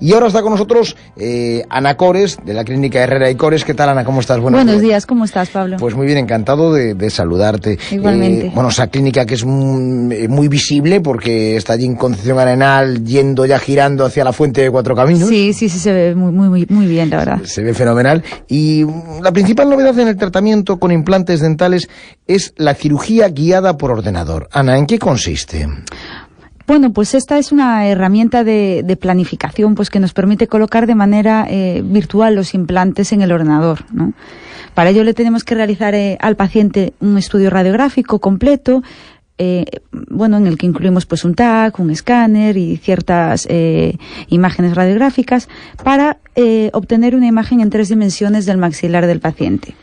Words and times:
Y 0.00 0.12
ahora 0.12 0.28
está 0.28 0.42
con 0.42 0.52
nosotros 0.52 0.96
eh, 1.16 1.64
Ana 1.68 1.96
Cores, 1.96 2.38
de 2.44 2.54
la 2.54 2.64
clínica 2.64 3.00
Herrera 3.00 3.30
y 3.30 3.34
Cores. 3.34 3.64
¿Qué 3.64 3.74
tal, 3.74 3.88
Ana? 3.88 4.04
¿Cómo 4.04 4.20
estás? 4.20 4.40
Buenos, 4.40 4.80
días. 4.80 5.06
¿cómo 5.06 5.24
estás, 5.24 5.50
Pablo? 5.50 5.76
Pues 5.78 5.94
muy 5.94 6.06
bien, 6.06 6.18
encantado 6.18 6.72
de, 6.72 7.10
saludarte. 7.10 7.78
Igualmente. 7.90 8.46
Eh, 8.46 8.52
bueno, 8.54 8.68
esa 8.68 8.86
clínica 8.86 9.26
que 9.26 9.34
es 9.34 9.44
muy, 9.44 10.48
visible 10.48 11.00
porque 11.00 11.56
está 11.56 11.74
allí 11.74 11.84
en 11.84 11.94
Concepción 11.94 12.38
Arenal, 12.38 13.04
yendo 13.04 13.46
ya 13.46 13.58
girando 13.58 14.04
hacia 14.04 14.24
la 14.24 14.32
fuente 14.32 14.62
de 14.62 14.70
Cuatro 14.70 14.96
Caminos. 14.96 15.28
Sí, 15.28 15.52
sí, 15.52 15.68
sí, 15.68 15.78
se 15.78 15.92
ve 15.92 16.14
muy, 16.14 16.32
muy, 16.32 16.66
muy 16.68 16.86
bien, 16.86 17.10
la 17.10 17.18
verdad. 17.18 17.40
Se 17.44 17.62
ve 17.62 17.74
fenomenal. 17.74 18.22
Y 18.48 18.84
la 19.22 19.32
principal 19.32 19.68
novedad 19.68 19.98
en 19.98 20.08
el 20.08 20.16
tratamiento 20.16 20.78
con 20.78 20.90
implantes 20.90 21.40
dentales 21.40 21.88
es 22.26 22.52
la 22.56 22.74
cirugía 22.74 23.28
guiada 23.28 23.76
por 23.76 23.90
ordenador. 23.90 24.48
Ana, 24.52 24.78
¿en 24.78 24.86
qué 24.86 24.98
consiste? 24.98 25.68
Bueno, 26.70 26.92
pues 26.92 27.16
esta 27.16 27.36
es 27.36 27.50
una 27.50 27.88
herramienta 27.88 28.44
de, 28.44 28.96
planificación 29.00 29.74
pues 29.74 29.90
que 29.90 29.98
nos 29.98 30.12
permite 30.12 30.46
colocar 30.46 30.86
de 30.86 30.94
manera 30.94 31.44
eh, 31.50 31.82
virtual 31.84 32.36
los 32.36 32.54
implantes 32.54 33.10
en 33.10 33.22
el 33.22 33.32
ordenador. 33.32 33.80
Para 34.72 34.90
ello 34.90 35.02
le 35.02 35.12
tenemos 35.12 35.42
que 35.42 35.56
realizar 35.56 35.96
eh, 35.96 36.16
al 36.20 36.36
paciente 36.36 36.92
un 37.00 37.18
estudio 37.18 37.50
radiográfico 37.50 38.20
completo, 38.20 38.84
eh, 39.36 39.64
bueno, 39.90 40.36
en 40.36 40.46
el 40.46 40.56
que 40.56 40.66
incluimos 40.66 41.06
pues 41.06 41.24
un 41.24 41.34
TAC, 41.34 41.80
un 41.80 41.90
escáner 41.90 42.56
y 42.56 42.76
ciertas 42.76 43.48
imágenes 44.28 44.76
radiográficas 44.76 45.48
para 45.82 46.18
obtener 46.72 47.16
una 47.16 47.26
imagen 47.26 47.58
en 47.58 47.70
tres 47.70 47.88
dimensiones 47.88 48.46
del 48.46 48.58
maxilar 48.58 49.08
del 49.08 49.18
paciente 49.18 49.74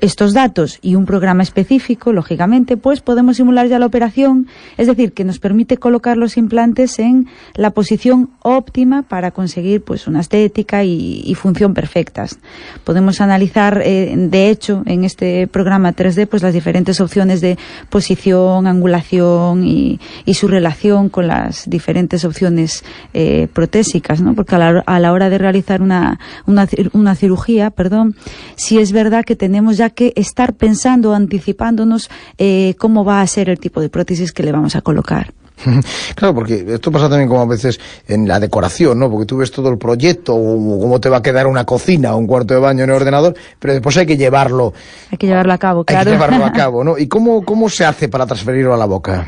estos 0.00 0.34
datos 0.34 0.78
y 0.82 0.94
un 0.94 1.06
programa 1.06 1.42
específico, 1.42 2.12
lógicamente, 2.12 2.76
pues 2.76 3.00
podemos 3.00 3.36
simular 3.36 3.68
ya 3.68 3.78
la 3.78 3.86
operación, 3.86 4.46
es 4.76 4.86
decir, 4.86 5.12
que 5.12 5.24
nos 5.24 5.38
permite 5.38 5.76
colocar 5.76 6.16
los 6.16 6.36
implantes 6.36 6.98
en 6.98 7.26
la 7.54 7.70
posición 7.70 8.30
óptima 8.42 9.02
para 9.02 9.30
conseguir 9.30 9.82
pues 9.82 10.06
una 10.06 10.20
estética 10.20 10.84
y, 10.84 11.34
función 11.38 11.72
perfectas. 11.72 12.38
Podemos 12.82 13.20
analizar, 13.20 13.80
eh, 13.84 14.12
de 14.16 14.50
hecho, 14.50 14.82
en 14.86 15.04
este 15.04 15.46
programa 15.46 15.92
3D, 15.92 16.26
pues 16.26 16.42
las 16.42 16.52
diferentes 16.52 17.00
opciones 17.00 17.40
de 17.40 17.56
posición, 17.90 18.66
angulación 18.66 19.64
y, 19.64 20.00
su 20.38 20.46
relación 20.46 21.08
con 21.08 21.26
las 21.26 21.68
diferentes 21.68 22.24
opciones 22.24 22.84
eh, 23.12 23.48
protésicas, 23.52 24.20
¿no? 24.20 24.34
Porque 24.36 24.54
a 24.54 25.00
la, 25.00 25.12
hora 25.12 25.28
de 25.30 25.38
realizar 25.38 25.82
una, 25.82 26.20
una, 26.46 27.14
cirugía, 27.16 27.70
perdón, 27.70 28.14
si 28.54 28.78
es 28.78 28.92
verdad 28.92 29.24
que 29.24 29.34
tenemos 29.34 29.77
ya 29.78 29.90
que 29.90 30.12
estar 30.16 30.54
pensando, 30.54 31.14
anticipándonos 31.14 32.10
eh, 32.36 32.74
cómo 32.78 33.04
va 33.04 33.22
a 33.22 33.26
ser 33.26 33.48
el 33.48 33.58
tipo 33.58 33.80
de 33.80 33.88
prótesis 33.88 34.32
que 34.32 34.42
le 34.42 34.52
vamos 34.52 34.76
a 34.76 34.82
colocar. 34.82 35.32
Claro, 36.14 36.34
porque 36.34 36.64
esto 36.68 36.90
pasa 36.90 37.08
también 37.08 37.28
como 37.28 37.42
a 37.42 37.46
veces 37.46 37.80
en 38.06 38.26
la 38.28 38.40
decoración, 38.40 38.98
¿no? 38.98 39.10
Porque 39.10 39.26
tú 39.26 39.38
ves 39.38 39.50
todo 39.50 39.68
el 39.70 39.78
proyecto, 39.78 40.34
o 40.34 40.80
cómo 40.80 41.00
te 41.00 41.08
va 41.08 41.18
a 41.18 41.22
quedar 41.22 41.46
una 41.46 41.64
cocina 41.64 42.14
o 42.14 42.18
un 42.18 42.26
cuarto 42.26 42.54
de 42.54 42.60
baño 42.60 42.84
en 42.84 42.90
el 42.90 42.96
ordenador, 42.96 43.34
pero 43.58 43.74
después 43.74 43.96
hay 43.96 44.06
que 44.06 44.16
llevarlo. 44.16 44.72
Hay 45.10 45.18
que 45.18 45.26
llevarlo 45.26 45.52
a 45.52 45.58
cabo, 45.58 45.84
claro. 45.84 46.10
Hay 46.10 46.16
que 46.16 46.22
llevarlo 46.22 46.44
a 46.44 46.52
cabo, 46.52 46.84
¿no? 46.84 46.98
¿Y 46.98 47.08
cómo, 47.08 47.44
cómo 47.44 47.68
se 47.68 47.84
hace 47.84 48.08
para 48.08 48.26
transferirlo 48.26 48.74
a 48.74 48.76
la 48.76 48.86
boca? 48.86 49.26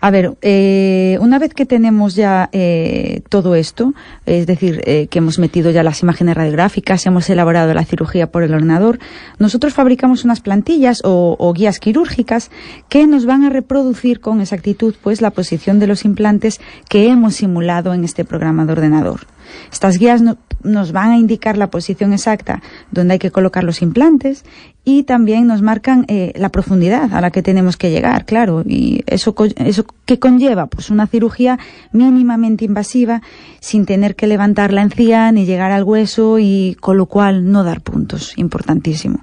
A 0.00 0.10
ver, 0.10 0.36
eh, 0.40 1.18
una 1.20 1.38
vez 1.38 1.52
que 1.52 1.66
tenemos 1.66 2.14
ya 2.14 2.48
eh, 2.52 3.20
todo 3.28 3.54
esto, 3.54 3.92
es 4.24 4.46
decir, 4.46 4.82
eh, 4.86 5.08
que 5.08 5.18
hemos 5.18 5.38
metido 5.38 5.70
ya 5.70 5.82
las 5.82 6.02
imágenes 6.02 6.36
radiográficas, 6.36 7.04
hemos 7.04 7.28
elaborado 7.28 7.74
la 7.74 7.84
cirugía 7.84 8.30
por 8.30 8.42
el 8.42 8.54
ordenador, 8.54 8.98
nosotros 9.38 9.74
fabricamos 9.74 10.24
unas 10.24 10.40
plantillas 10.40 11.02
o, 11.04 11.36
o, 11.38 11.52
guías 11.52 11.80
quirúrgicas 11.80 12.50
que 12.88 13.06
nos 13.06 13.26
van 13.26 13.44
a 13.44 13.50
reproducir 13.50 14.20
con 14.20 14.40
exactitud 14.40 14.94
pues 15.02 15.20
la 15.20 15.30
posición 15.30 15.78
de 15.78 15.86
los 15.86 16.06
implantes 16.06 16.60
que 16.88 17.08
hemos 17.08 17.36
simulado 17.36 17.92
en 17.92 18.04
este 18.04 18.24
programa 18.24 18.64
de 18.64 18.72
ordenador. 18.72 19.29
Estas 19.70 19.98
guías 19.98 20.22
nos 20.62 20.92
van 20.92 21.10
a 21.10 21.18
indicar 21.18 21.56
la 21.56 21.70
posición 21.70 22.12
exacta 22.12 22.62
donde 22.90 23.14
hay 23.14 23.18
que 23.18 23.30
colocar 23.30 23.64
los 23.64 23.82
implantes 23.82 24.44
y 24.84 25.02
también 25.02 25.46
nos 25.46 25.62
marcan 25.62 26.04
eh, 26.08 26.32
la 26.36 26.48
profundidad 26.48 27.12
a 27.12 27.20
la 27.20 27.30
que 27.30 27.42
tenemos 27.42 27.76
que 27.76 27.90
llegar, 27.90 28.24
claro. 28.24 28.62
Y 28.66 29.04
eso, 29.06 29.34
eso 29.56 29.84
que 30.06 30.18
conlleva 30.18 30.66
pues 30.66 30.90
una 30.90 31.06
cirugía 31.06 31.58
mínimamente 31.92 32.64
invasiva 32.64 33.22
sin 33.60 33.84
tener 33.84 34.16
que 34.16 34.26
levantar 34.26 34.72
la 34.72 34.82
encía 34.82 35.30
ni 35.32 35.44
llegar 35.44 35.70
al 35.70 35.84
hueso 35.84 36.38
y 36.38 36.76
con 36.80 36.96
lo 36.96 37.06
cual 37.06 37.50
no 37.50 37.62
dar 37.62 37.82
puntos. 37.82 38.32
Importantísimo. 38.36 39.20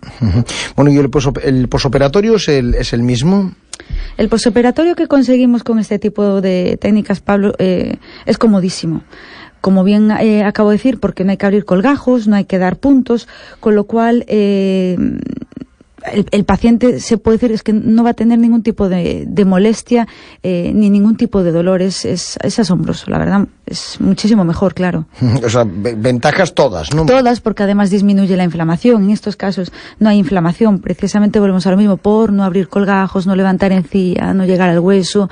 Bueno, 0.76 0.92
¿y 0.92 0.98
el, 0.98 1.10
posoperatorio 1.70 2.36
es 2.36 2.48
el, 2.48 2.76
es 2.76 2.94
el 2.94 3.02
mismo? 3.02 3.52
El 4.18 4.30
posoperatorio 4.30 4.96
que 4.96 5.08
conseguimos 5.08 5.64
con 5.64 5.80
este 5.80 6.00
tipo 6.00 6.42
de 6.42 6.78
técnicas, 6.80 7.20
Pablo, 7.20 7.54
eh, 7.58 7.98
es 8.26 8.38
comodísimo 8.38 9.04
como 9.68 9.84
bien 9.84 10.12
eh, 10.12 10.46
acabo 10.46 10.70
de 10.70 10.78
decir, 10.78 10.98
porque 10.98 11.26
no 11.26 11.32
hay 11.32 11.36
que 11.36 11.46
abrir 11.46 11.66
colgajos, 11.66 12.26
no 12.26 12.38
hay 12.38 12.46
que 12.46 12.58
dar 12.58 12.78
puntos, 12.78 13.28
con 13.60 13.76
lo 13.76 13.84
cual 13.84 14.24
eh, 14.30 14.96
el, 16.06 16.46
paciente 16.46 17.00
se 17.00 17.18
puede 17.18 17.38
decir 17.38 17.52
es 17.52 17.64
que 17.64 17.74
no 17.74 18.04
va 18.04 18.12
a 18.12 18.14
tener 18.14 18.38
ningún 18.40 18.62
tipo 18.62 18.88
de, 18.88 19.28
molestia 19.46 20.08
eh, 20.44 20.72
ni 20.74 20.90
ningún 20.90 21.18
tipo 21.18 21.44
de 21.44 21.52
dolor. 21.52 21.82
Es, 21.82 22.06
es, 22.06 22.38
asombroso, 22.60 23.10
la 23.10 23.18
verdad. 23.18 23.48
Es 23.66 24.00
muchísimo 24.00 24.44
mejor, 24.44 24.74
claro. 24.74 25.06
o 25.44 25.50
sea, 25.50 25.66
ventajas 25.66 26.54
todas, 26.54 26.94
¿no? 26.94 27.06
Todas, 27.06 27.42
porque 27.42 27.64
además 27.64 27.90
disminuye 27.90 28.38
la 28.38 28.44
inflamación. 28.44 29.04
En 29.06 29.10
estos 29.10 29.36
casos 29.36 29.72
no 30.00 30.10
hay 30.10 30.18
inflamación. 30.18 30.80
Precisamente 30.80 31.40
volvemos 31.40 31.66
a 31.68 31.72
lo 31.72 31.78
mismo 31.78 31.98
por 31.98 32.32
no 32.32 32.44
abrir 32.44 32.68
colgajos, 32.70 33.28
no 33.28 33.36
levantar 33.36 33.72
encía, 33.72 34.34
no 34.34 34.46
llegar 34.46 34.70
al 34.70 34.80
hueso. 34.80 35.30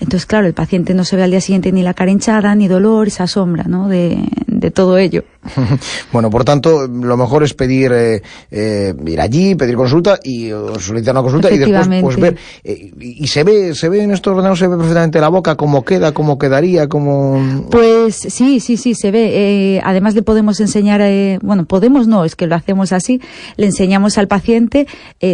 Entonces, 0.00 0.26
claro, 0.26 0.46
el 0.46 0.54
paciente 0.54 0.94
no 0.94 1.04
se 1.04 1.16
ve 1.16 1.22
al 1.22 1.30
día 1.30 1.40
siguiente 1.40 1.72
ni 1.72 1.82
la 1.82 1.94
cara 1.94 2.10
hinchada, 2.10 2.54
ni 2.54 2.68
dolor, 2.68 3.08
esa 3.08 3.26
sombra, 3.26 3.64
¿no? 3.64 3.88
De, 3.88 4.18
de 4.58 4.72
todo 4.72 4.98
ello. 4.98 5.22
bueno, 6.12 6.30
por 6.30 6.44
tanto, 6.44 6.88
lo 6.88 7.16
mejor 7.16 7.44
es 7.44 7.54
pedir, 7.54 7.92
eh, 7.92 8.22
eh, 8.50 8.92
ir 9.06 9.20
allí, 9.20 9.54
pedir 9.54 9.76
consulta 9.76 10.18
y 10.22 10.50
solicitar 10.80 11.14
una 11.14 11.22
consulta 11.22 11.50
y 11.50 11.58
después 11.58 11.88
pues 12.02 12.16
ver. 12.16 12.36
Eh, 12.64 12.92
y 12.98 13.26
se 13.28 13.44
ve, 13.44 13.74
se 13.74 13.88
ve 13.88 14.02
en 14.02 14.10
estos 14.10 14.32
ordenadores, 14.32 14.58
se 14.58 14.66
ve 14.66 14.76
perfectamente 14.76 15.20
la 15.20 15.28
boca, 15.28 15.54
cómo 15.54 15.84
queda, 15.84 16.12
cómo 16.12 16.38
quedaría, 16.38 16.88
cómo... 16.88 17.68
Pues 17.70 18.16
sí, 18.16 18.58
sí, 18.58 18.76
sí, 18.76 18.94
se 18.94 19.12
ve. 19.12 19.80
además 19.84 20.14
le 20.14 20.22
podemos 20.22 20.58
enseñar, 20.58 21.00
bueno, 21.42 21.66
podemos 21.66 22.08
no, 22.08 22.24
es 22.24 22.34
que 22.34 22.48
lo 22.48 22.56
hacemos 22.56 22.92
así, 22.92 23.20
le 23.56 23.66
enseñamos 23.66 24.18
al 24.18 24.26
paciente 24.26 24.86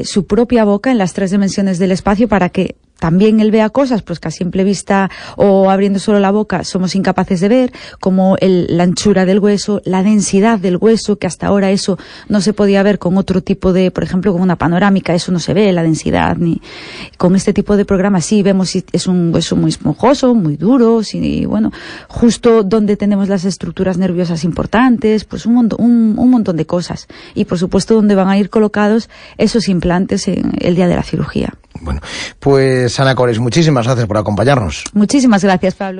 su 0.05 0.27
propia 0.27 0.65
boca 0.65 0.91
en 0.91 0.99
las 0.99 1.15
tres 1.15 1.31
dimensiones 1.31 1.79
del 1.79 1.93
espacio 1.93 2.29
para 2.29 2.51
que 2.51 2.77
también 2.99 3.41
él 3.41 3.50
vea 3.50 3.69
cosas 3.71 4.03
pues 4.03 4.21
que 4.21 4.28
a 4.28 4.31
simple 4.31 4.65
vista 4.65 5.10
o 5.37 5.71
abriendo 5.71 5.99
solo 5.99 6.21
la 6.21 6.31
boca 6.31 6.65
somos 6.65 6.94
incapaces 6.94 7.41
de 7.41 7.49
ver, 7.49 7.72
como 8.00 8.37
la 8.41 8.82
anchura 8.82 9.27
del 9.27 9.41
hueso, 9.41 9.82
la 9.84 10.03
densidad 10.03 10.59
del 10.59 10.77
hueso, 10.77 11.16
que 11.16 11.27
hasta 11.27 11.49
ahora 11.49 11.71
eso 11.71 11.99
no 12.28 12.41
se 12.41 12.53
podía 12.53 12.82
ver 12.82 12.99
con 12.99 13.19
otro 13.19 13.43
tipo 13.43 13.72
de, 13.72 13.91
por 13.91 14.05
ejemplo, 14.05 14.32
con 14.32 14.41
una 14.41 14.56
panorámica, 14.56 15.15
eso 15.15 15.32
no 15.32 15.38
se 15.38 15.55
ve, 15.55 15.72
la 15.72 15.82
densidad, 15.82 16.37
ni 16.37 16.60
con 17.19 17.37
este 17.37 17.53
tipo 17.53 17.77
de 17.77 17.84
programas 17.84 18.25
sí 18.25 18.43
vemos 18.43 18.71
si 18.71 18.84
es 18.93 19.06
un 19.06 19.34
hueso 19.34 19.56
muy 19.56 19.71
esponjoso, 19.71 20.34
muy 20.34 20.56
duro, 20.56 21.03
si, 21.03 21.44
bueno, 21.44 21.72
justo 22.09 22.62
donde 22.62 22.97
tenemos 22.97 23.28
las 23.28 23.44
estructuras 23.44 23.99
nerviosas 23.99 24.44
importantes, 24.44 25.25
pues 25.25 25.47
un, 25.47 25.55
montón, 25.55 25.81
un, 25.81 26.31
montón 26.31 26.56
de 26.56 26.66
cosas. 26.66 27.06
Y 27.34 27.44
por 27.44 27.59
supuesto 27.59 27.94
donde 27.94 28.15
van 28.15 28.28
a 28.28 28.38
ir 28.38 28.50
colocados 28.50 29.09
esos 29.37 29.69
implantes 29.69 30.28
en 30.28 30.53
el 30.61 30.75
día 30.75 30.88
de 30.88 30.97
la 30.97 31.03
cirugía. 31.03 31.55
Bueno, 31.81 32.01
pues 32.39 32.99
Ana 33.01 33.15
Cores, 33.15 33.39
muchísimas 33.39 33.87
gracias 33.87 34.07
por 34.07 34.17
acompañarnos. 34.17 34.85
Muchísimas 34.93 35.43
gracias, 35.43 35.75
Pablo. 35.75 35.93